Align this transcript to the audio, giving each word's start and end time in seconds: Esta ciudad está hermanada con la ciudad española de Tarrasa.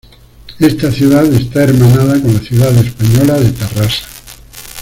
Esta 0.57 0.91
ciudad 0.91 1.31
está 1.31 1.61
hermanada 1.63 2.19
con 2.19 2.33
la 2.33 2.39
ciudad 2.39 2.75
española 2.75 3.35
de 3.39 3.51
Tarrasa. 3.51 4.07